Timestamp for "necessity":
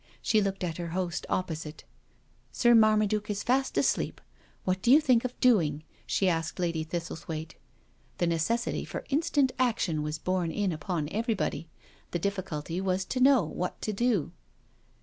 8.25-8.83